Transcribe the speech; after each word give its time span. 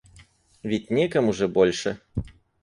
Ведь 0.63 0.89
некому 0.89 1.31
же 1.31 1.47
больше? 1.47 1.99